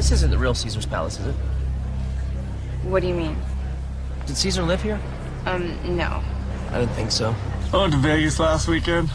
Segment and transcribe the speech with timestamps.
[0.00, 1.34] This isn't the real Caesar's Palace, is it?
[2.84, 3.36] What do you mean?
[4.24, 4.98] Did Caesar live here?
[5.44, 6.24] Um, no.
[6.70, 7.36] I didn't think so.
[7.70, 9.10] I went to Vegas last weekend.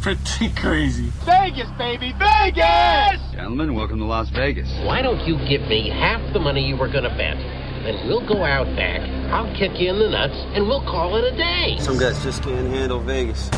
[0.00, 1.12] Pretty crazy.
[1.24, 3.20] Vegas, baby, Vegas!
[3.30, 4.68] Gentlemen, welcome to Las Vegas.
[4.84, 7.36] Why don't you give me half the money you were gonna bet?
[7.84, 11.32] Then we'll go out back, I'll kick you in the nuts, and we'll call it
[11.32, 11.76] a day.
[11.78, 13.48] Some guys just can't handle Vegas.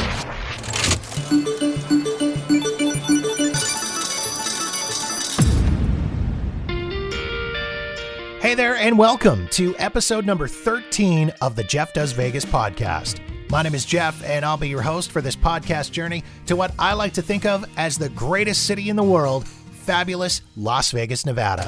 [8.52, 13.18] Hey there, and welcome to episode number 13 of the Jeff Does Vegas podcast.
[13.50, 16.74] My name is Jeff, and I'll be your host for this podcast journey to what
[16.78, 21.24] I like to think of as the greatest city in the world, fabulous Las Vegas,
[21.24, 21.62] Nevada.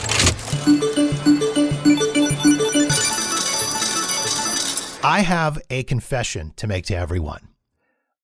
[5.02, 7.53] I have a confession to make to everyone.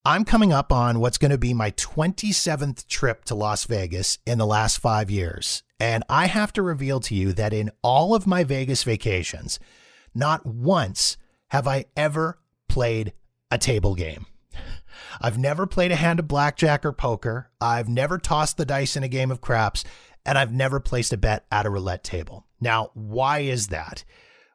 [0.02, 4.38] I'm coming up on what's going to be my 27th trip to Las Vegas in
[4.38, 5.62] the last five years.
[5.78, 9.60] And I have to reveal to you that in all of my Vegas vacations,
[10.15, 13.12] not once have I ever played
[13.51, 14.24] a table game.
[15.20, 17.51] I've never played a hand of blackjack or poker.
[17.60, 19.85] I've never tossed the dice in a game of craps.
[20.24, 22.46] And I've never placed a bet at a roulette table.
[22.59, 24.04] Now, why is that?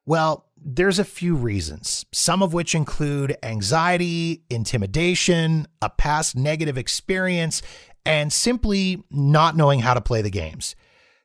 [0.06, 7.64] Well, there's a few reasons, some of which include anxiety, intimidation, a past negative experience,
[8.06, 10.76] and simply not knowing how to play the games.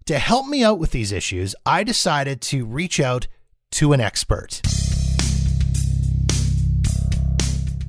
[0.07, 3.27] To help me out with these issues, I decided to reach out
[3.73, 4.63] to an expert.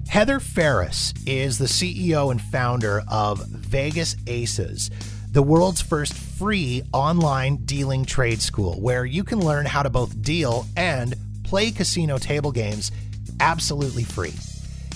[0.09, 4.89] Heather Ferris is the CEO and founder of Vegas Aces,
[5.31, 10.21] the world's first free online dealing trade school where you can learn how to both
[10.21, 12.91] deal and play casino table games
[13.39, 14.33] absolutely free.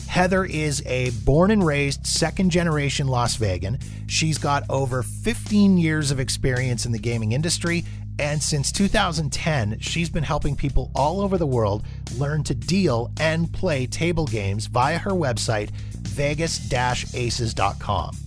[0.08, 3.80] Heather is a born and raised second generation Las Vegan.
[4.08, 7.86] She's got over 15 years of experience in the gaming industry
[8.18, 11.84] and since 2010, she's been helping people all over the world
[12.18, 16.74] learn to deal and play table games via her website, vegas
[17.14, 18.25] aces.com.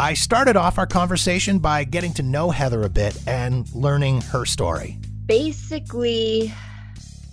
[0.00, 4.46] I started off our conversation by getting to know Heather a bit and learning her
[4.46, 4.96] story.
[5.26, 6.54] Basically,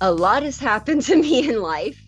[0.01, 2.01] a lot has happened to me in life.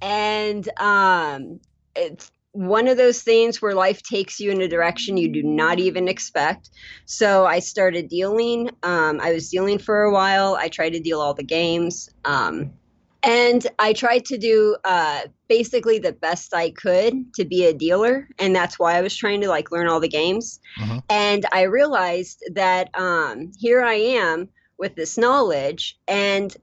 [0.00, 1.60] And um,
[1.94, 5.78] it's one of those things where life takes you in a direction you do not
[5.78, 6.70] even expect.
[7.06, 8.70] So I started dealing.
[8.82, 10.56] Um, I was dealing for a while.
[10.56, 12.10] I tried to deal all the games.
[12.24, 12.72] Um,
[13.22, 18.28] and I tried to do uh, basically the best I could to be a dealer.
[18.38, 20.60] And that's why I was trying to like learn all the games.
[20.80, 20.98] Mm-hmm.
[21.08, 26.56] And I realized that um, here I am with this knowledge and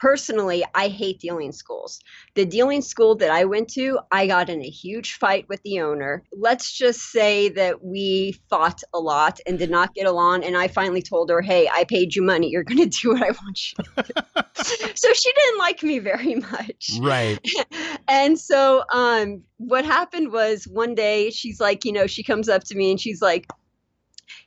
[0.00, 2.00] personally, I hate dealing schools.
[2.34, 5.80] The dealing school that I went to, I got in a huge fight with the
[5.80, 6.24] owner.
[6.32, 10.44] Let's just say that we fought a lot and did not get along.
[10.44, 12.48] And I finally told her, hey, I paid you money.
[12.48, 14.92] You're going to do what I want you to do.
[14.94, 16.90] so she didn't like me very much.
[17.00, 17.38] Right.
[18.08, 22.64] and so um, what happened was one day she's like, you know, she comes up
[22.64, 23.46] to me and she's like,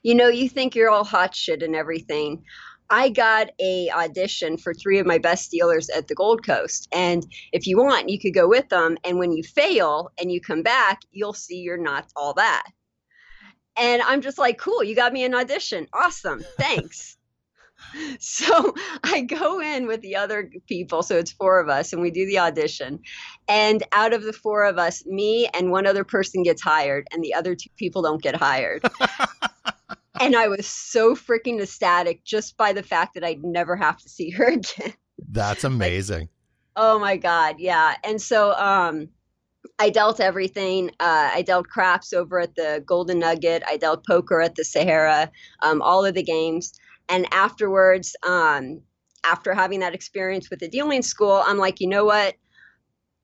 [0.02, 2.42] you know, you think you're all hot shit and everything.
[2.90, 6.88] I got a audition for three of my best dealers at the Gold Coast.
[6.92, 8.96] And if you want, you could go with them.
[9.04, 12.64] And when you fail and you come back, you'll see you're not all that.
[13.76, 15.88] And I'm just like, cool, you got me an audition.
[15.92, 16.44] Awesome.
[16.58, 17.16] Thanks.
[18.20, 21.02] so I go in with the other people.
[21.02, 23.00] So it's four of us, and we do the audition.
[23.48, 27.22] And out of the four of us, me and one other person gets hired, and
[27.22, 28.84] the other two people don't get hired.
[30.20, 34.08] and I was so freaking ecstatic just by the fact that I'd never have to
[34.08, 34.94] see her again.
[35.30, 36.20] That's amazing.
[36.20, 36.28] Like,
[36.76, 37.96] oh my god, yeah.
[38.04, 39.08] And so um
[39.78, 40.90] I dealt everything.
[41.00, 43.62] Uh, I dealt craps over at the Golden Nugget.
[43.66, 45.30] I dealt poker at the Sahara.
[45.62, 46.72] Um, all of the games.
[47.08, 48.82] And afterwards, um,
[49.24, 52.34] after having that experience with the dealing school, I'm like, you know what?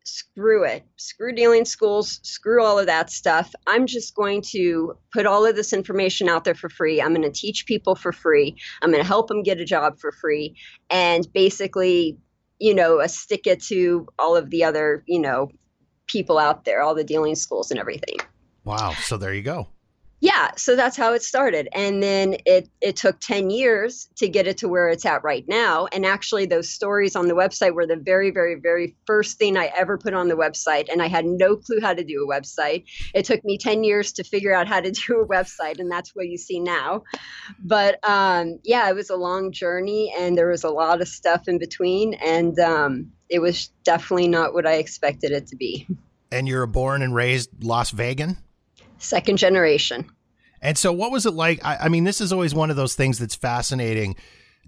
[0.04, 0.84] Screw it.
[0.96, 3.52] Screw dealing schools, screw all of that stuff.
[3.66, 7.00] I'm just going to put all of this information out there for free.
[7.00, 8.56] I'm going to teach people for free.
[8.82, 10.56] I'm going to help them get a job for free.
[10.90, 12.18] And basically,
[12.58, 15.50] you know, a stick it to all of the other, you know,
[16.06, 18.16] people out there, all the dealing schools and everything.
[18.64, 18.92] Wow.
[19.02, 19.68] So there you go
[20.20, 21.68] yeah so that's how it started.
[21.72, 25.44] And then it it took 10 years to get it to where it's at right
[25.48, 25.86] now.
[25.92, 29.70] And actually those stories on the website were the very very very first thing i
[29.76, 30.88] ever put on the website.
[30.90, 32.84] And i had no clue how to do a website.
[33.14, 36.14] It took me 10 years to figure out how to do a website and that's
[36.14, 37.04] what you see now.
[37.58, 41.48] But um, yeah it was a long journey and there was a lot of stuff
[41.48, 42.14] in between.
[42.14, 45.86] And um, it was definitely not what i expected it to be.
[46.32, 48.36] And you're born and raised las vegan
[49.00, 50.10] second generation.
[50.62, 51.64] And so, what was it like?
[51.64, 54.16] I, I mean, this is always one of those things that's fascinating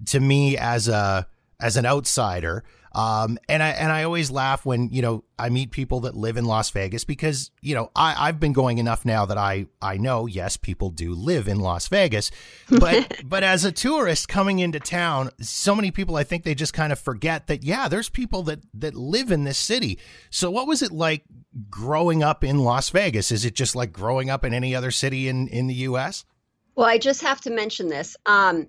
[0.07, 1.27] to me as a
[1.63, 2.65] as an outsider.
[2.95, 6.37] Um, and I and I always laugh when you know I meet people that live
[6.37, 9.97] in Las Vegas because you know I I've been going enough now that I I
[9.97, 12.31] know yes people do live in Las Vegas,
[12.69, 16.75] but but as a tourist coming into town, so many people I think they just
[16.75, 19.99] kind of forget that yeah there's people that that live in this city.
[20.29, 21.25] So what was it like
[21.71, 23.33] growing up in Las Vegas?
[23.33, 26.27] Is it just like growing up in any other city in in the U.S.?
[26.75, 28.17] Well, I just have to mention this.
[28.27, 28.69] Um,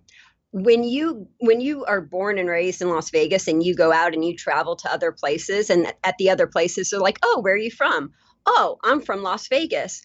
[0.54, 4.14] when you when you are born and raised in Las Vegas and you go out
[4.14, 7.56] and you travel to other places and at the other places they're like, "Oh, where
[7.56, 8.14] are you from?"
[8.46, 10.04] "Oh, I'm from Las Vegas."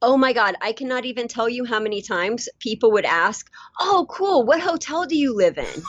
[0.00, 3.46] Oh my god, I cannot even tell you how many times people would ask,
[3.78, 4.46] "Oh, cool.
[4.46, 5.82] What hotel do you live in?"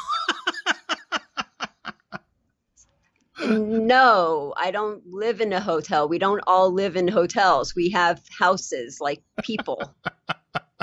[3.88, 6.10] no, I don't live in a hotel.
[6.10, 7.74] We don't all live in hotels.
[7.75, 9.96] We have houses like people.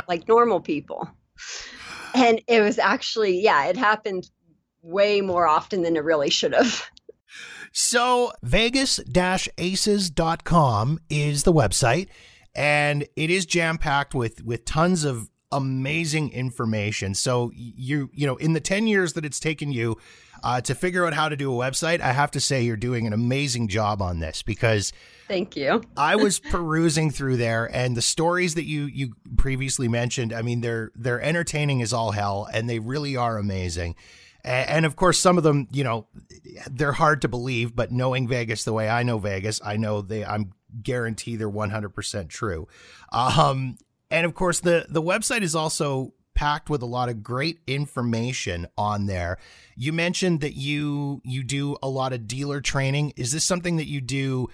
[0.09, 1.07] like normal people
[2.19, 4.31] and it was actually yeah it happened
[4.83, 6.89] way more often than it really should have.
[7.73, 12.09] So vegas-aces.com is the website
[12.55, 17.15] and it is jam-packed with with tons of amazing information.
[17.15, 19.97] So you you know in the 10 years that it's taken you
[20.43, 23.07] uh, to figure out how to do a website i have to say you're doing
[23.07, 24.93] an amazing job on this because
[25.29, 25.83] Thank you.
[25.97, 30.63] I was perusing through there and the stories that you you previously mentioned, I mean
[30.63, 33.95] they're they're entertaining as all hell and they really are amazing.
[34.43, 36.09] And, and of course some of them, you know,
[36.71, 40.25] they're hard to believe, but knowing Vegas the way I know Vegas, I know they
[40.25, 40.53] I'm
[40.83, 42.67] guarantee they're 100% true.
[43.13, 43.77] Um
[44.11, 48.65] and of course the the website is also packed with a lot of great information
[48.79, 49.39] on there.
[49.75, 53.13] You mentioned that you you do a lot of dealer training.
[53.17, 54.49] Is this something that you do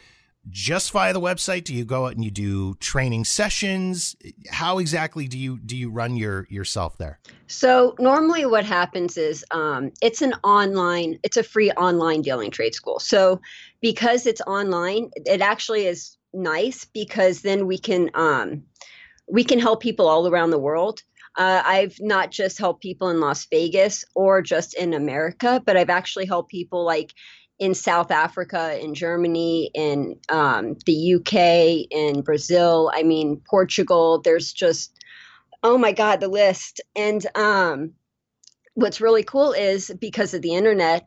[0.48, 1.64] just via the website?
[1.64, 4.16] Do you go out and you do training sessions?
[4.50, 7.20] How exactly do you do you run your yourself there?
[7.48, 12.74] So normally, what happens is um, it's an online, it's a free online dealing trade
[12.74, 12.98] school.
[12.98, 13.42] So
[13.82, 18.62] because it's online, it actually is nice because then we can um,
[19.28, 21.02] we can help people all around the world.
[21.36, 25.90] Uh, I've not just helped people in Las Vegas or just in America, but I've
[25.90, 27.12] actually helped people like
[27.58, 32.90] in South Africa, in Germany, in um, the UK, in Brazil.
[32.94, 34.20] I mean, Portugal.
[34.20, 34.98] There's just,
[35.62, 36.80] oh my God, the list.
[36.96, 37.92] And um,
[38.74, 41.04] what's really cool is because of the internet,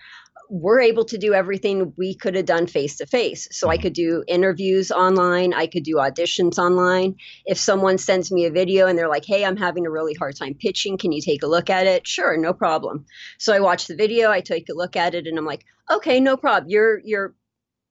[0.49, 3.47] we're able to do everything we could have done face to face.
[3.51, 3.83] So I mm-hmm.
[3.83, 7.15] could do interviews online, I could do auditions online.
[7.45, 10.35] If someone sends me a video and they're like, "Hey, I'm having a really hard
[10.35, 13.05] time pitching, can you take a look at it?" Sure, no problem.
[13.37, 16.19] So I watch the video, I take a look at it and I'm like, "Okay,
[16.19, 16.69] no problem.
[16.69, 17.35] You're you're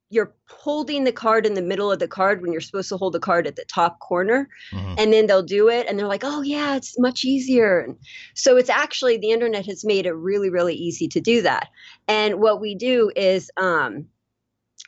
[0.08, 3.12] you're holding the card in the middle of the card when you're supposed to hold
[3.12, 4.94] the card at the top corner mm-hmm.
[4.98, 7.96] and then they'll do it and they're like oh yeah it's much easier and
[8.34, 11.68] so it's actually the internet has made it really really easy to do that
[12.08, 14.06] and what we do is um,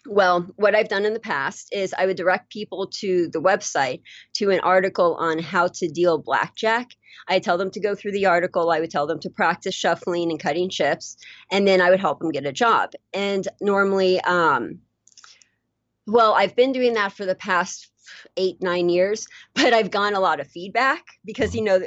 [0.06, 4.02] well, what I've done in the past is I would direct people to the website
[4.34, 6.94] to an article on how to deal blackjack.
[7.28, 8.70] I tell them to go through the article.
[8.70, 11.16] I would tell them to practice shuffling and cutting chips,
[11.50, 12.92] and then I would help them get a job.
[13.12, 14.80] And normally, um,
[16.08, 17.90] well, I've been doing that for the past
[18.37, 21.81] eight, nine years, but I've gotten a lot of feedback because, you know,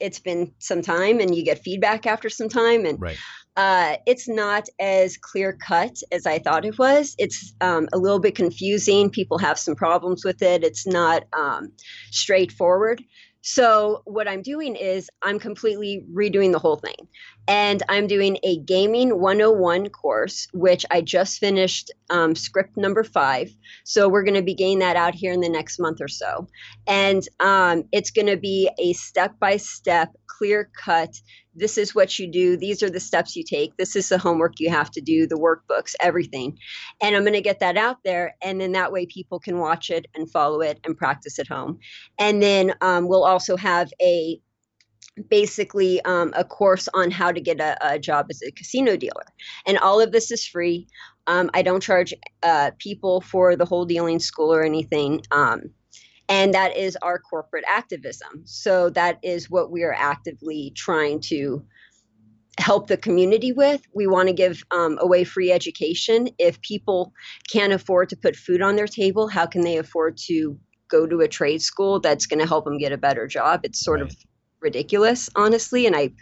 [0.00, 2.84] it's been some time and you get feedback after some time.
[2.84, 3.16] And right.
[3.56, 7.14] uh, it's not as clear cut as I thought it was.
[7.18, 9.10] It's um, a little bit confusing.
[9.10, 10.62] People have some problems with it.
[10.62, 11.72] It's not um,
[12.10, 13.02] straightforward.
[13.40, 17.08] So, what I'm doing is I'm completely redoing the whole thing.
[17.48, 23.50] And I'm doing a Gaming 101 course, which I just finished um, script number five.
[23.84, 26.46] So, we're going to be getting that out here in the next month or so.
[26.86, 31.20] And um, it's going to be a step by step, clear cut
[31.58, 34.60] this is what you do these are the steps you take this is the homework
[34.60, 36.56] you have to do the workbooks everything
[37.02, 39.90] and i'm going to get that out there and then that way people can watch
[39.90, 41.78] it and follow it and practice at home
[42.18, 44.40] and then um, we'll also have a
[45.28, 49.26] basically um, a course on how to get a, a, job as a casino dealer
[49.66, 50.86] and all of this is free
[51.26, 55.62] um, i don't charge uh, people for the whole dealing school or anything um,
[56.28, 58.42] and that is our corporate activism.
[58.44, 61.64] So that is what we are actively trying to
[62.58, 63.80] help the community with.
[63.94, 66.28] We want to give um, away free education.
[66.38, 67.12] If people
[67.50, 70.58] can't afford to put food on their table, how can they afford to
[70.90, 73.60] go to a trade school that's going to help them get a better job?
[73.62, 74.10] It's sort right.
[74.10, 74.16] of
[74.60, 75.86] ridiculous, honestly.
[75.86, 76.12] And I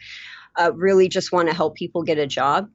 [0.57, 2.69] uh, really just want to help people get a job.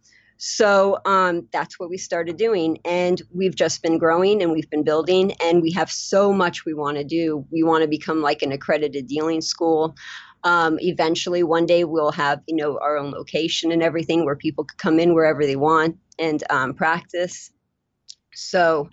[0.44, 2.80] So um, that's what we started doing.
[2.84, 6.74] And we've just been growing and we've been building, and we have so much we
[6.74, 7.46] want to do.
[7.52, 9.96] We want to become like an accredited dealing school.
[10.44, 14.64] Um, eventually, one day we'll have you know our own location and everything where people
[14.64, 17.52] could come in wherever they want and um, practice.
[18.34, 18.90] So,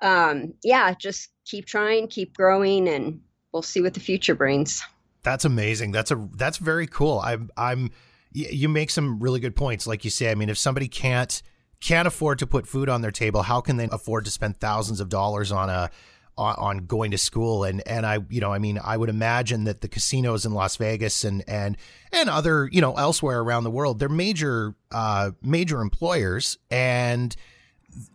[0.00, 3.20] um, yeah, just keep trying, keep growing, and
[3.52, 4.80] we'll see what the future brings.
[5.24, 5.90] That's amazing.
[5.90, 7.18] That's a that's very cool.
[7.18, 7.90] I'm I'm
[8.30, 9.86] you make some really good points.
[9.86, 11.42] Like you say, I mean, if somebody can't
[11.80, 15.00] can't afford to put food on their table, how can they afford to spend thousands
[15.00, 15.90] of dollars on a
[16.36, 17.64] on, going to school?
[17.64, 20.76] And and I you know, I mean, I would imagine that the casinos in Las
[20.76, 21.78] Vegas and and
[22.12, 27.34] and other you know elsewhere around the world, they're major uh, major employers and.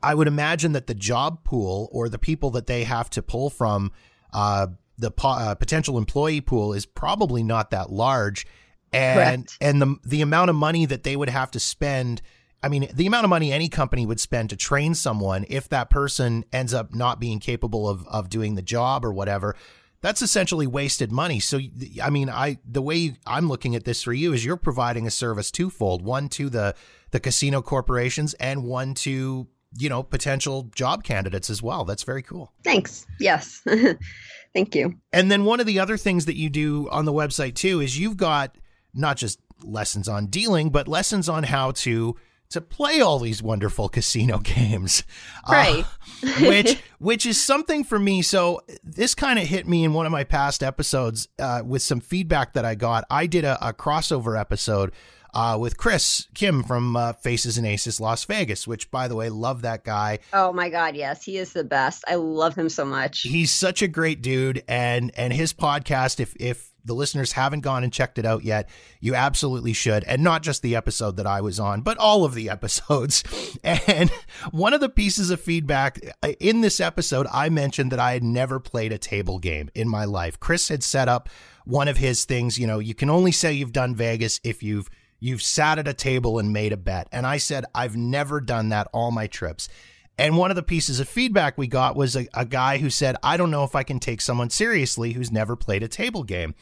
[0.04, 3.50] I would imagine that the job pool or the people that they have to pull
[3.50, 3.94] from
[4.34, 4.68] uh,
[5.00, 8.46] the po- uh, potential employee pool is probably not that large,
[8.92, 9.58] and Correct.
[9.62, 12.22] and the the amount of money that they would have to spend.
[12.62, 15.90] I mean, the amount of money any company would spend to train someone if that
[15.90, 19.56] person ends up not being capable of of doing the job or whatever.
[20.02, 21.42] That's essentially wasted money.
[21.42, 21.60] So,
[22.02, 25.12] I mean, I the way I'm looking at this for you is you're providing a
[25.12, 26.76] service twofold: one to the
[27.12, 31.86] the casino corporations, and one to you know potential job candidates as well.
[31.86, 32.52] That's very cool.
[32.64, 33.06] Thanks.
[33.20, 33.62] Yes.
[34.54, 34.96] Thank you.
[35.14, 38.00] And then one of the other things that you do on the website too is
[38.00, 38.56] you've got
[38.94, 42.16] not just lessons on dealing, but lessons on how to
[42.50, 45.04] to play all these wonderful casino games.
[45.48, 45.86] Uh, Right.
[46.42, 48.22] which which is something for me.
[48.24, 52.00] So this kind of hit me in one of my past episodes uh, with some
[52.00, 53.06] feedback that I got.
[53.10, 54.92] I did a, a crossover episode
[55.34, 59.30] uh, with Chris Kim from uh, Faces and Aces Las Vegas, which by the way,
[59.30, 60.20] love that guy.
[60.34, 62.04] Oh my God, yes, he is the best.
[62.08, 63.22] I love him so much.
[63.22, 66.20] He's such a great dude, and and his podcast.
[66.20, 68.70] If if the listeners haven't gone and checked it out yet,
[69.00, 70.04] you absolutely should.
[70.06, 73.24] And not just the episode that I was on, but all of the episodes.
[73.64, 74.10] And
[74.52, 78.24] one of the pieces of feedback uh, in this episode, I mentioned that I had
[78.24, 80.40] never played a table game in my life.
[80.40, 81.30] Chris had set up
[81.66, 82.58] one of his things.
[82.58, 85.94] You know, you can only say you've done Vegas if you've you've sat at a
[85.94, 87.08] table and made a bet.
[87.12, 89.70] And I said I've never done that all my trips.
[90.18, 93.16] And one of the pieces of feedback we got was a, a guy who said,
[93.24, 96.56] I don't know if I can take someone seriously who's never played a table game.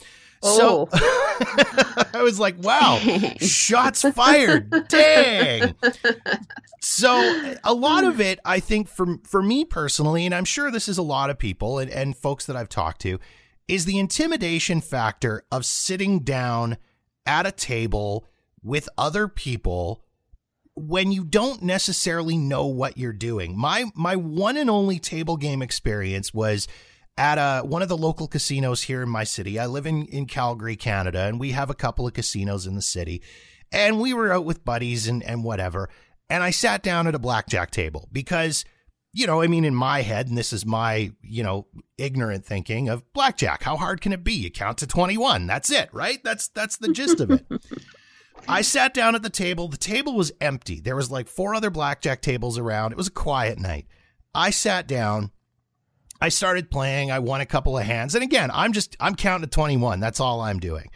[0.43, 2.03] So oh.
[2.13, 2.99] I was like, wow,
[3.39, 4.87] shots fired.
[4.87, 5.73] Dang.
[6.79, 10.87] So a lot of it, I think for for me personally, and I'm sure this
[10.87, 13.19] is a lot of people and, and folks that I've talked to,
[13.67, 16.77] is the intimidation factor of sitting down
[17.25, 18.27] at a table
[18.67, 20.03] with other people
[20.75, 23.57] when you don't necessarily know what you're doing.
[23.57, 26.67] My my one and only table game experience was
[27.17, 29.57] at a, one of the local casinos here in my city.
[29.57, 32.81] I live in, in Calgary, Canada, and we have a couple of casinos in the
[32.81, 33.23] city.
[33.71, 35.89] And we were out with buddies and, and whatever.
[36.29, 38.65] And I sat down at a blackjack table because,
[39.13, 41.65] you know, I mean, in my head, and this is my, you know,
[41.97, 43.63] ignorant thinking of blackjack.
[43.63, 44.33] How hard can it be?
[44.33, 45.47] You count to 21.
[45.47, 46.23] That's it, right?
[46.23, 47.45] That's that's the gist of it.
[48.47, 49.67] I sat down at the table.
[49.67, 50.79] The table was empty.
[50.79, 52.91] There was like four other blackjack tables around.
[52.91, 53.87] It was a quiet night.
[54.33, 55.31] I sat down.
[56.19, 57.11] I started playing.
[57.11, 58.15] I won a couple of hands.
[58.15, 59.99] And again, I'm just I'm counting to 21.
[59.99, 60.89] That's all I'm doing.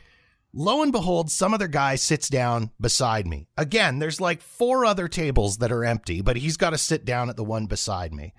[0.53, 3.48] Lo and behold, some other guy sits down beside me.
[3.57, 7.29] Again, there's like four other tables that are empty, but he's got to sit down
[7.29, 8.33] at the one beside me.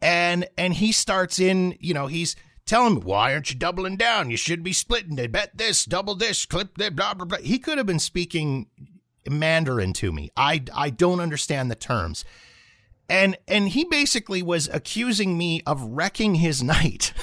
[0.00, 4.30] And and he starts in, you know, he's telling me, why aren't you doubling down?
[4.30, 5.16] You should be splitting.
[5.16, 7.38] They bet this, double this, clip that, blah, blah, blah.
[7.38, 8.66] He could have been speaking
[9.28, 10.30] Mandarin to me.
[10.36, 12.24] I, I don't understand the terms.
[13.06, 17.12] And and he basically was accusing me of wrecking his night.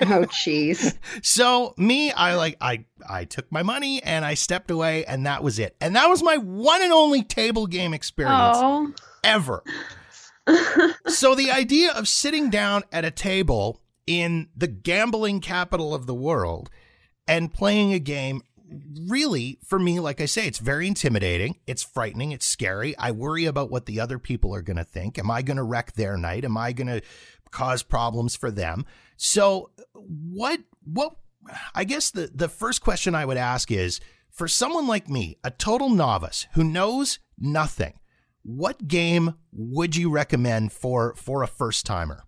[0.00, 0.96] oh jeez.
[1.22, 5.42] so me, I like I I took my money and I stepped away and that
[5.42, 5.76] was it.
[5.82, 8.90] And that was my one and only table game experience Oh.
[9.22, 9.62] ever.
[11.08, 16.14] so the idea of sitting down at a table in the gambling capital of the
[16.14, 16.70] world
[17.26, 18.42] and playing a game
[19.06, 21.58] really for me like i say it's very intimidating.
[21.66, 22.32] It's frightening.
[22.32, 22.96] It's scary.
[22.98, 25.18] I worry about what the other people are going to think.
[25.18, 26.44] Am i going to wreck their night?
[26.44, 27.02] Am i going to
[27.50, 28.86] cause problems for them?
[29.18, 31.16] So what what
[31.74, 34.00] i guess the the first question i would ask is
[34.30, 37.94] for someone like me a total novice who knows nothing
[38.42, 42.24] what game would you recommend for for a first timer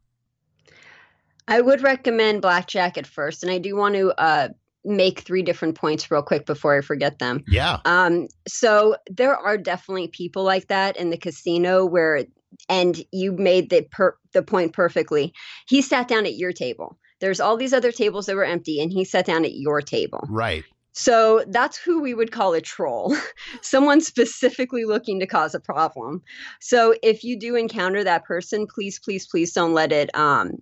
[1.49, 4.49] I would recommend blackjack at first, and I do want to uh,
[4.85, 7.45] make three different points real quick before I forget them.
[7.47, 12.25] yeah Um, so there are definitely people like that in the casino where,
[12.69, 15.33] and you made the per, the point perfectly.
[15.69, 16.99] He sat down at your table.
[17.21, 20.27] There's all these other tables that were empty, and he sat down at your table.
[20.31, 23.15] right So that's who we would call a troll,
[23.63, 26.23] someone specifically looking to cause a problem.
[26.61, 30.53] So if you do encounter that person, please, please, please don't let it um,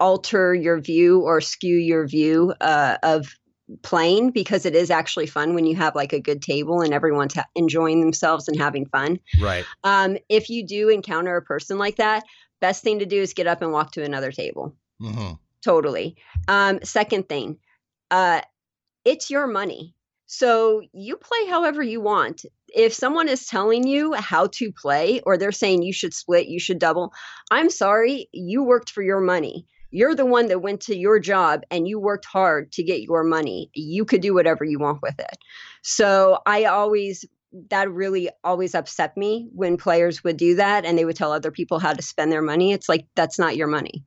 [0.00, 3.34] alter your view or skew your view uh, of
[3.82, 7.34] playing because it is actually fun when you have like a good table and everyone's
[7.34, 9.18] ha- enjoying themselves and having fun.
[9.40, 9.64] Right.
[9.84, 12.24] Um, if you do encounter a person like that,
[12.60, 14.74] best thing to do is get up and walk to another table.
[15.00, 15.32] hmm
[15.64, 16.16] Totally.
[16.46, 17.58] Um, second thing,
[18.12, 18.40] uh,
[19.04, 19.96] it's your money.
[20.26, 22.44] So you play however you want.
[22.74, 26.60] If someone is telling you how to play or they're saying you should split, you
[26.60, 27.12] should double,
[27.50, 29.66] I'm sorry, you worked for your money.
[29.90, 33.24] You're the one that went to your job and you worked hard to get your
[33.24, 33.70] money.
[33.72, 35.38] You could do whatever you want with it.
[35.82, 37.24] So I always,
[37.70, 41.50] that really always upset me when players would do that and they would tell other
[41.50, 42.72] people how to spend their money.
[42.72, 44.04] It's like, that's not your money.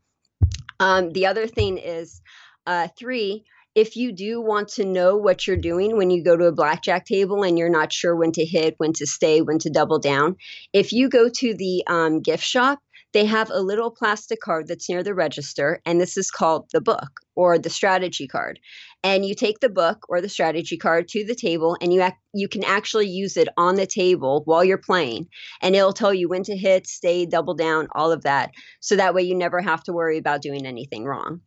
[0.80, 2.22] Um, the other thing is,
[2.68, 3.44] uh, three,
[3.76, 7.06] if you do want to know what you're doing when you go to a blackjack
[7.06, 10.36] table and you're not sure when to hit, when to stay, when to double down,
[10.74, 12.80] if you go to the um, gift shop,
[13.14, 16.80] they have a little plastic card that's near the register, and this is called the
[16.80, 18.60] book or the strategy card.
[19.04, 22.16] And you take the book or the strategy card to the table, and you ac-
[22.34, 25.28] you can actually use it on the table while you're playing,
[25.62, 28.52] and it'll tell you when to hit, stay, double down, all of that.
[28.80, 31.42] So that way you never have to worry about doing anything wrong.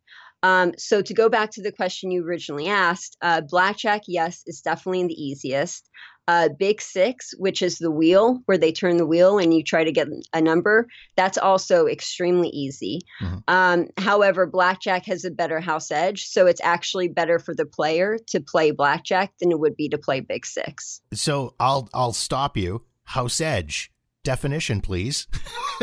[0.45, 4.61] Um, so to go back to the question you originally asked, uh, blackjack, yes, is
[4.61, 5.89] definitely the easiest.
[6.29, 9.85] Uh, Big Six, which is the wheel where they turn the wheel and you try
[9.85, 10.87] to get a number,
[11.17, 13.01] that's also extremely easy.
[13.23, 13.43] Mhm.
[13.49, 18.19] Um, however, blackjack has a better house edge, so it's actually better for the player
[18.29, 21.01] to play blackjack than it would be to play Big Six.
[21.13, 22.83] So I'll I'll stop you.
[23.05, 23.91] House edge
[24.23, 25.27] definition, please.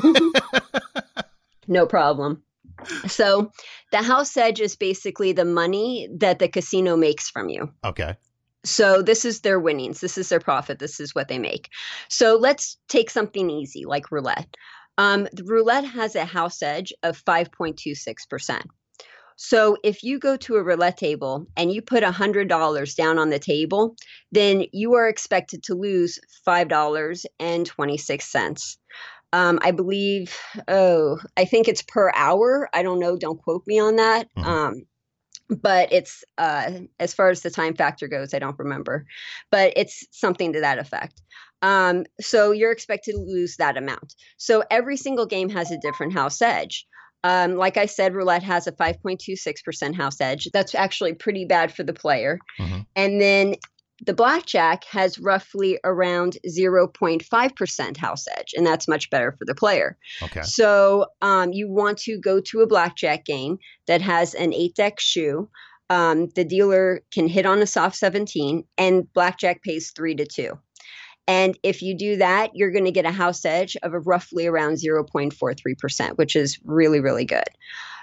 [1.68, 2.44] No problem.
[3.08, 3.52] So
[3.92, 7.72] the house edge is basically the money that the casino makes from you.
[7.84, 8.16] Okay.
[8.64, 10.00] So this is their winnings.
[10.02, 10.80] This is their profit.
[10.80, 11.70] This is what they make.
[12.10, 14.56] So let's take something easy like roulette.
[14.98, 18.62] Um, the roulette has a house edge of 5.26%.
[19.38, 23.40] So if you go to a roulette table and you put $100 down on the
[23.40, 23.96] table,
[24.32, 28.78] then you are expected to lose $5.26.
[29.34, 32.70] Um, I believe, oh, I think it's per hour.
[32.74, 33.18] I don't know.
[33.18, 34.28] Don't quote me on that.
[34.38, 34.46] Mhm.
[34.46, 34.86] Um,
[35.50, 39.06] but it's uh, as far as the time factor goes, I don't remember,
[39.52, 41.22] but it's something to that effect.
[41.62, 44.16] Um, so you're expected to lose that amount.
[44.38, 46.88] So every single game has a different house edge.
[47.24, 50.50] Um, like I said, roulette has a 5.26% house edge.
[50.54, 52.40] That's actually pretty bad for the player.
[52.60, 52.86] Mhm.
[52.96, 53.56] And then
[54.04, 59.98] the blackjack has roughly around 0.5% house edge, and that's much better for the player.
[60.24, 60.42] Okay.
[60.42, 65.00] So um, you want to go to a blackjack game that has an eight deck
[65.00, 65.50] shoe.
[65.90, 70.58] Um, the dealer can hit on a soft 17, and blackjack pays three to two.
[71.28, 74.48] And if you do that, you're going to get a house edge of a roughly
[74.48, 77.48] around 0.43%, which is really, really good.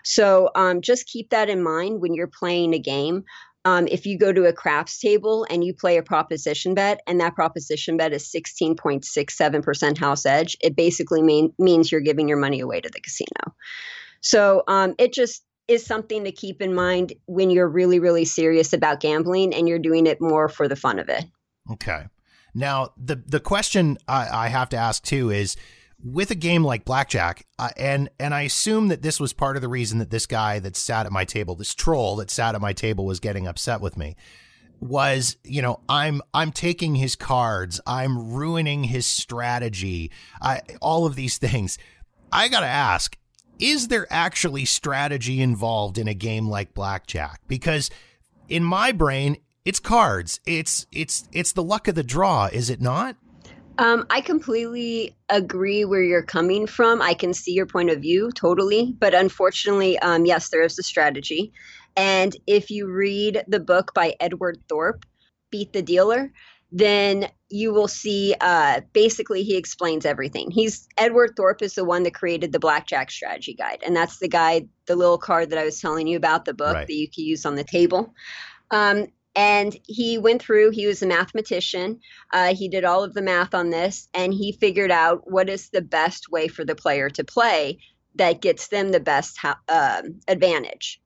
[0.05, 3.25] So um, just keep that in mind when you're playing a game.
[3.65, 7.21] Um, if you go to a craps table and you play a proposition bet, and
[7.21, 12.61] that proposition bet is 16.67% house edge, it basically mean, means you're giving your money
[12.61, 13.55] away to the casino.
[14.21, 18.73] So um, it just is something to keep in mind when you're really, really serious
[18.73, 21.25] about gambling and you're doing it more for the fun of it.
[21.71, 22.07] Okay.
[22.55, 25.57] Now the the question I, I have to ask too is
[26.05, 29.63] with a game like blackjack, uh, and and I assume that this was part of
[29.63, 32.61] the reason that this guy that sat at my table, this troll that sat at
[32.61, 34.17] my table, was getting upset with me.
[34.81, 41.17] Was you know I'm I'm taking his cards, I'm ruining his strategy, I, all of
[41.17, 41.79] these things.
[42.31, 43.17] I gotta ask,
[43.59, 47.41] is there actually strategy involved in a game like blackjack?
[47.49, 47.91] Because
[48.49, 50.39] in my brain, it's cards.
[50.47, 53.17] It's it's it's the luck of the draw, is it not?
[53.79, 57.01] Um, I completely agree where you're coming from.
[57.01, 60.83] I can see your point of view totally, but unfortunately, um, yes, there is a
[60.83, 61.53] strategy.
[61.97, 65.05] And if you read the book by Edward Thorp,
[65.51, 66.33] Beat the Dealer,
[66.71, 70.51] then you will see uh, basically he explains everything.
[70.51, 74.29] He's Edward Thorp is the one that created the Blackjack Strategy Guide, and that's the
[74.29, 76.87] guide, the little card that I was telling you about, the book Right.
[76.87, 78.13] that you can use on the table.
[78.71, 79.07] Um,
[79.39, 80.71] and he went through.
[80.71, 82.01] He was a mathematician.
[82.33, 85.69] Uh, he did all of the math on this, and he figured out what is
[85.69, 87.79] the best way for the player to play
[88.17, 91.01] that gets them the best um, advantage.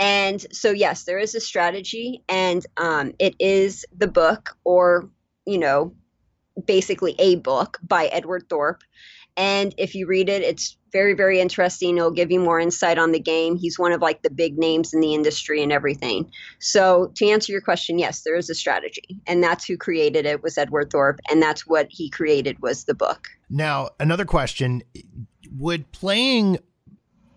[0.00, 5.08] And so, yes, there is a strategy, and um, it is the book, or
[5.46, 5.94] you know,
[6.64, 8.82] basically a book by Edward Thorp.
[9.36, 11.96] And if you read it, it's very, very interesting.
[11.96, 13.56] It'll give you more insight on the game.
[13.56, 16.30] He's one of like the big names in the industry and everything.
[16.58, 20.42] So to answer your question, yes, there is a strategy, and that's who created it
[20.42, 23.28] was Edward Thorp, and that's what he created was the book.
[23.48, 24.82] Now, another question:
[25.58, 26.58] Would playing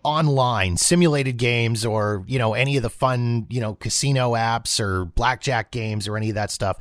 [0.04, 5.06] online simulated games or you know any of the fun you know casino apps or
[5.06, 6.76] blackjack games or any of that stuff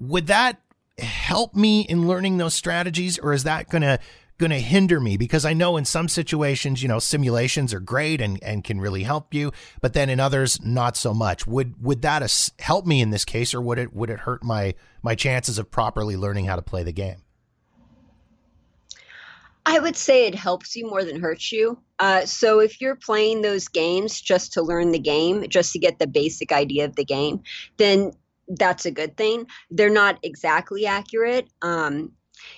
[0.00, 0.58] would that
[0.98, 3.98] help me in learning those strategies or is that going to
[4.38, 8.20] going to hinder me because I know in some situations, you know, simulations are great
[8.20, 11.46] and, and can really help you, but then in others, not so much.
[11.46, 14.74] Would would that help me in this case, or would it would it hurt my
[15.02, 17.22] my chances of properly learning how to play the game?
[19.66, 21.78] I would say it helps you more than hurts you.
[21.98, 25.98] Uh, so if you're playing those games just to learn the game, just to get
[25.98, 27.40] the basic idea of the game,
[27.78, 28.12] then
[28.46, 29.46] that's a good thing.
[29.70, 31.48] They're not exactly accurate.
[31.62, 32.12] Um,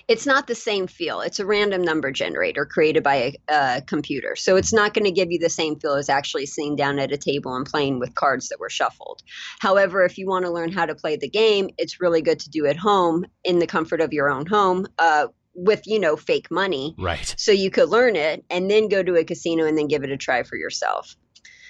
[0.07, 1.21] it's not the same feel.
[1.21, 4.35] It's a random number generator created by a, a computer.
[4.35, 7.11] So it's not going to give you the same feel as actually sitting down at
[7.11, 9.21] a table and playing with cards that were shuffled.
[9.59, 12.49] However, if you want to learn how to play the game, it's really good to
[12.49, 14.87] do at home in the comfort of your own home.
[14.97, 15.27] Uh,
[15.59, 19.15] with you know fake money right so you could learn it and then go to
[19.15, 21.15] a casino and then give it a try for yourself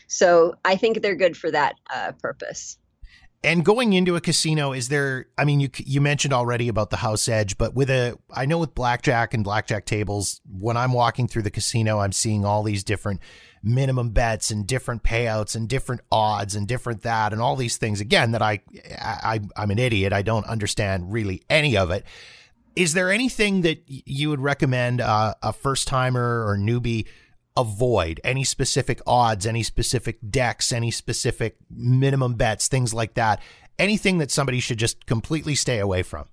[0.08, 2.78] so i think they're good for that uh, purpose
[3.44, 5.28] and going into a casino, is there?
[5.38, 8.58] I mean, you you mentioned already about the house edge, but with a, I know
[8.58, 12.84] with blackjack and blackjack tables, when I'm walking through the casino, I'm seeing all these
[12.84, 13.22] different
[13.64, 18.02] minimum bets and different payouts and different odds and different that and all these things.
[18.02, 18.62] Again, that I,
[19.00, 20.14] I I'm an idiot.
[20.14, 22.06] I don't understand really any of it.
[22.76, 27.06] Is there anything that you would recommend uh, a first timer or newbie?
[27.58, 33.42] Avoid any specific odds, any specific decks, any specific minimum bets, things like that.
[33.80, 36.26] Anything that somebody should just completely stay away from.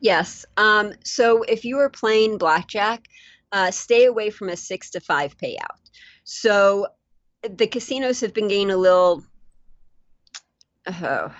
[0.00, 0.44] Yes.
[0.56, 3.08] Um, so if you are playing blackjack,
[3.52, 5.78] uh, stay away from a six to five payout.
[6.24, 6.86] So
[7.48, 9.24] the casinos have been getting a little
[10.86, 11.30] uh,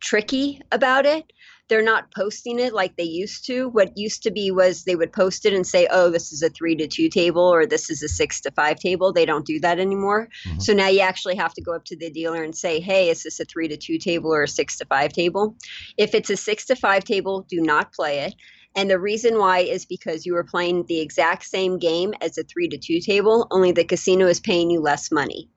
[0.00, 1.32] tricky about it
[1.70, 3.68] they're not posting it like they used to.
[3.68, 6.50] What used to be was they would post it and say, oh, this is a
[6.50, 9.12] three to two table or this is a six to five table.
[9.12, 10.28] They don't do that anymore.
[10.46, 10.58] Mm-hmm.
[10.58, 13.22] So now you actually have to go up to the dealer and say, hey, is
[13.22, 15.54] this a three to two table or a six to five table?
[15.96, 18.34] If it's a six to five table, do not play it.
[18.74, 22.42] And the reason why is because you are playing the exact same game as a
[22.42, 25.48] three to two table, only the casino is paying you less money.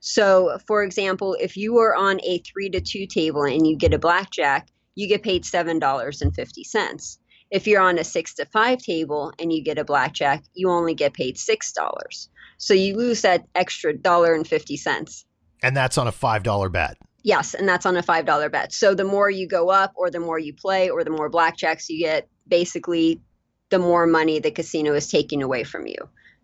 [0.00, 3.94] So, for example, if you are on a three to two table and you get
[3.94, 7.18] a blackjack, you get paid $7.50.
[7.50, 10.94] If you're on a six to five table and you get a blackjack, you only
[10.94, 12.28] get paid $6.
[12.56, 15.26] So you lose that extra dollar and 50 cents.
[15.62, 16.96] And that's on a $5 bet.
[17.22, 18.72] Yes, and that's on a $5 bet.
[18.72, 21.88] So the more you go up or the more you play or the more blackjacks
[21.88, 23.20] you get, basically
[23.70, 25.96] the more money the casino is taking away from you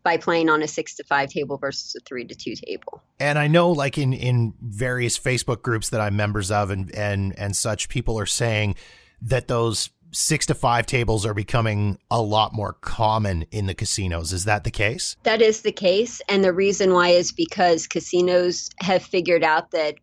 [0.09, 3.03] by playing on a six to five table versus a three to two table.
[3.21, 7.39] And I know like in, in various Facebook groups that I'm members of and, and,
[7.39, 8.77] and such, people are saying
[9.21, 14.33] that those six to five tables are becoming a lot more common in the casinos.
[14.33, 15.15] Is that the case?
[15.25, 16.23] That is the case.
[16.27, 19.97] And the reason why is because casinos have figured out that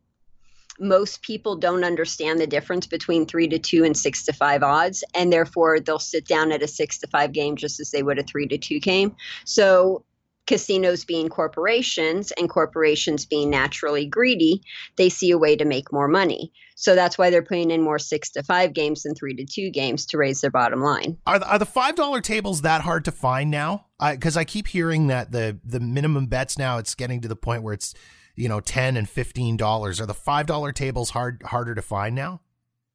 [0.80, 5.04] most people don't understand the difference between three to two and six to five odds,
[5.14, 8.20] and therefore they'll sit down at a six to five game just as they would
[8.20, 9.16] a three to two game.
[9.46, 10.04] So,
[10.48, 14.62] casinos being corporations and corporations being naturally greedy,
[14.96, 16.52] they see a way to make more money.
[16.76, 19.72] So that's why they're putting in more six to five games than three to two
[19.72, 21.18] games to raise their bottom line.
[21.26, 23.86] Are the, are the five dollar tables that hard to find now?
[24.00, 27.36] Because I, I keep hearing that the the minimum bets now it's getting to the
[27.36, 27.96] point where it's
[28.36, 30.00] you know, 10 and $15.
[30.00, 32.42] Are the $5 tables hard harder to find now?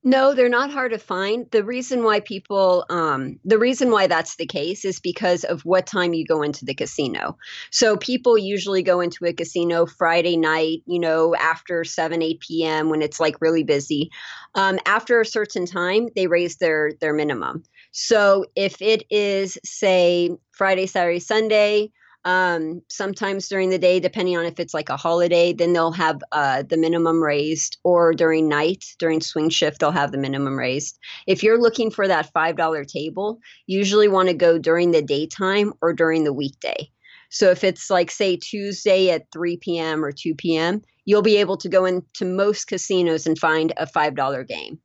[0.02, 1.50] No, they're not hard to find.
[1.50, 5.86] The reason why people, um, the reason why that's the case is because of what
[5.86, 7.36] time you go into the casino.
[7.70, 12.88] So people usually go into a casino Friday night, you know, after 7, 8 p.m.
[12.88, 14.10] when it's like really busy.
[14.54, 17.62] Um, after a certain time, they raise their their minimum.
[17.92, 21.92] So if it is, say, Friday, Saturday, Sunday,
[22.24, 26.20] um, sometimes during the day, depending on if it's like a holiday, then they'll have
[26.32, 30.98] uh, the minimum raised, or during night, during swing shift, they'll have the minimum raised.
[31.26, 35.92] If you're looking for that $5 table, usually want to go during the daytime or
[35.92, 36.90] during the weekday.
[37.30, 40.04] So if it's like, say, Tuesday at 3 p.m.
[40.04, 44.46] or 2 p.m., you'll be able to go into most casinos and find a $5
[44.46, 44.78] game.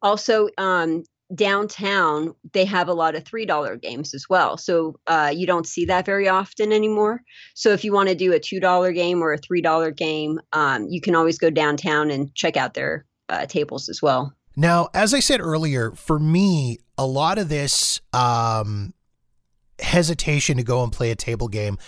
[0.00, 1.02] Also, um,
[1.34, 5.66] downtown they have a lot of three dollar games as well so uh, you don't
[5.66, 7.22] see that very often anymore.
[7.54, 10.40] So if you want to do a two dollar game or a three dollar game
[10.52, 14.32] um, you can always go downtown and check out their uh, tables as well.
[14.56, 18.94] Now as i said earlier for me a lot of this um,
[19.78, 21.78] hesitation to go and play a table game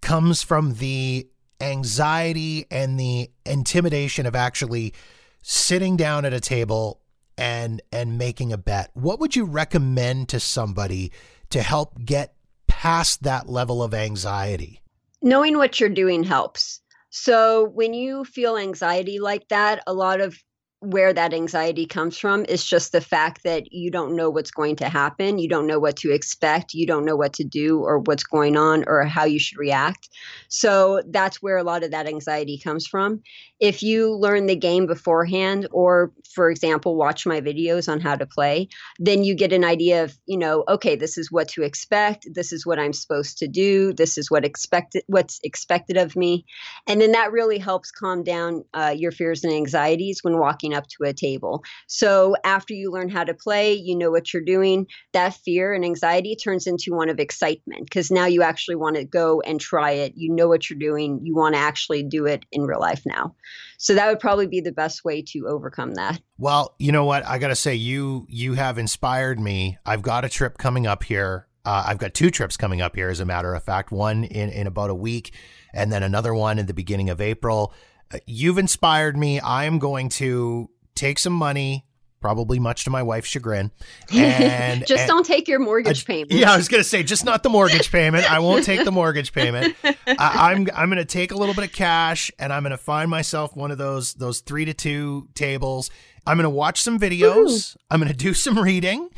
[0.00, 1.28] comes from the
[1.60, 4.94] anxiety and the intimidation of actually
[5.42, 7.00] sitting down at a table
[7.40, 8.90] and and making a bet.
[8.94, 11.10] What would you recommend to somebody
[11.50, 12.34] to help get
[12.68, 14.80] past that level of anxiety?
[15.22, 16.80] knowing what you're doing helps.
[17.10, 20.36] So when you feel anxiety like that, a lot of
[20.82, 24.76] where that anxiety comes from is just the fact that you don't know what's going
[24.76, 25.38] to happen.
[25.38, 26.72] You don't know what to expect.
[26.72, 30.08] You don't know what to do or what's going on or how you should react.
[30.48, 33.20] So that's where a lot of that anxiety comes from.
[33.60, 38.26] If you learn the game beforehand, or for example, watch my videos on how to
[38.26, 38.68] play,
[38.98, 42.26] then you get an idea of, you know, okay, this is what to expect.
[42.32, 43.92] This is what I'm supposed to do.
[43.92, 46.44] This is what expected, what's expected of me.
[46.86, 50.86] And then that really helps calm down uh, your fears and anxieties when walking up
[50.88, 51.62] to a table.
[51.86, 55.84] So after you learn how to play, you know what you're doing, that fear and
[55.84, 59.90] anxiety turns into one of excitement because now you actually want to go and try
[59.90, 60.14] it.
[60.16, 61.20] You know what you're doing.
[61.24, 63.34] You want to actually do it in real life now.
[63.78, 66.20] So that would probably be the best way to overcome that.
[66.38, 67.24] Well, you know what?
[67.26, 69.78] I got to say you you have inspired me.
[69.86, 71.46] I've got a trip coming up here.
[71.64, 73.92] Uh, I've got two trips coming up here, as a matter of fact.
[73.92, 75.34] One in in about a week,
[75.72, 77.72] and then another one in the beginning of April.
[78.12, 79.40] Uh, you've inspired me.
[79.40, 81.86] I am going to take some money,
[82.20, 83.70] probably much to my wife's chagrin.
[84.12, 86.32] And just and, don't take your mortgage payment.
[86.32, 88.30] Yeah, I was gonna say just not the mortgage payment.
[88.30, 89.74] I won't take the mortgage payment.
[89.82, 93.10] I, am I'm, I'm gonna take a little bit of cash and I'm gonna find
[93.10, 95.90] myself one of those those three to two tables.
[96.26, 97.74] I'm gonna watch some videos.
[97.74, 97.80] Ooh.
[97.90, 99.08] I'm gonna do some reading,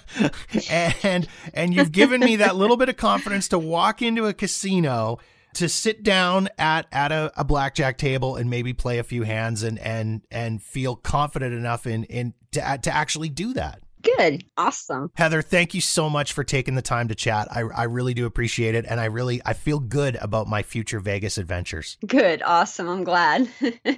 [0.70, 5.18] and and you've given me that little bit of confidence to walk into a casino
[5.54, 9.62] to sit down at at a, a, blackjack table and maybe play a few hands
[9.62, 13.80] and and and feel confident enough in in to uh, to actually do that.
[14.02, 14.44] Good.
[14.56, 15.10] Awesome.
[15.16, 17.48] Heather, thank you so much for taking the time to chat.
[17.50, 18.86] I, I really do appreciate it.
[18.88, 21.98] And I really, I feel good about my future Vegas adventures.
[22.06, 22.42] Good.
[22.42, 22.88] Awesome.
[22.88, 23.48] I'm glad.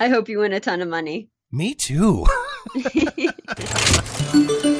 [0.00, 1.28] I hope you win a ton of money.
[1.50, 2.26] Me too.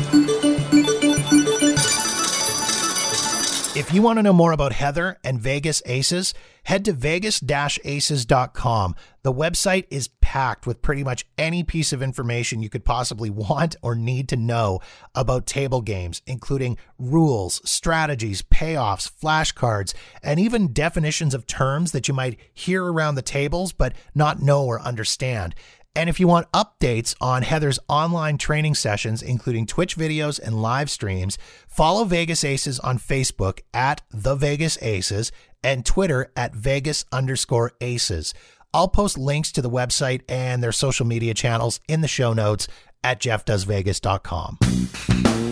[3.79, 8.97] If you want to know more about Heather and Vegas Aces, head to vegas-aces.com.
[9.23, 13.77] The website is packed with pretty much any piece of information you could possibly want
[13.81, 14.81] or need to know
[15.15, 22.15] about table games, including rules, strategies, payoffs, flashcards, and even definitions of terms that you
[22.15, 25.55] might hear around the tables but not know or understand.
[25.99, 30.93] And if you want updates on Heather's online training sessions, including Twitch videos and live
[30.93, 35.33] streams, follow Vegas Aces on Facebook at The Vegas Aces
[35.65, 38.33] and Twitter at Vegas underscore Aces.
[38.73, 42.69] I'll post links to the website and their social media channels in the show notes
[43.03, 45.48] at jeffdoesvegas.com.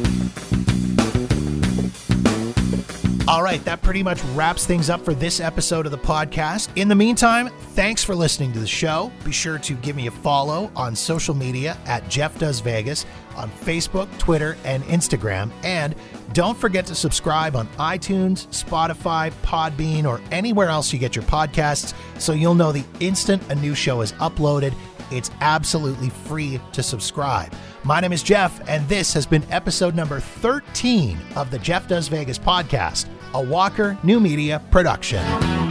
[3.28, 6.68] All right, that pretty much wraps things up for this episode of the podcast.
[6.76, 9.10] In the meantime, thanks for listening to the show.
[9.24, 13.50] Be sure to give me a follow on social media at Jeff Does Vegas on
[13.50, 15.50] Facebook, Twitter, and Instagram.
[15.64, 15.96] And
[16.34, 21.94] don't forget to subscribe on iTunes, Spotify, Podbean, or anywhere else you get your podcasts
[22.20, 24.72] so you'll know the instant a new show is uploaded.
[25.10, 27.52] It's absolutely free to subscribe.
[27.82, 32.06] My name is Jeff, and this has been episode number 13 of the Jeff Does
[32.06, 33.06] Vegas podcast
[33.36, 35.65] a Walker New Media production.